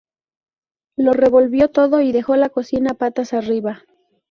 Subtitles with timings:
[0.97, 3.83] Lo revolvió todo y dejó la cocina patas arriba